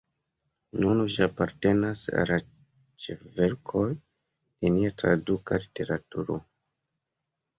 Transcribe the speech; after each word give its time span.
Nun 0.83 1.01
ĝi 1.15 1.19
apartenas 1.25 2.05
al 2.21 2.31
la 2.31 2.37
ĉefverkoj 3.05 3.83
de 3.97 4.71
nia 4.77 4.93
traduka 5.03 5.61
literaturo. 5.67 6.39